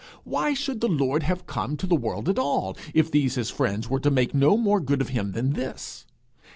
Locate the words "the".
0.81-0.87, 1.85-1.95